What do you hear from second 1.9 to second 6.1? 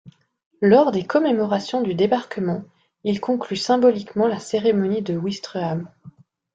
débarquement, ils concluent symboliquement la cérémonie de Ouistreham.